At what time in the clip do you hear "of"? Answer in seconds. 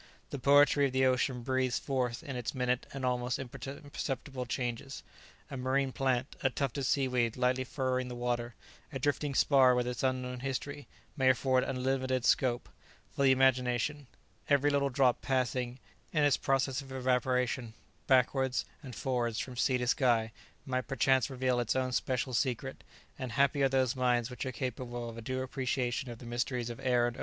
0.87-0.93, 6.79-6.87, 16.81-16.91, 25.07-25.15, 26.09-26.17, 26.71-26.79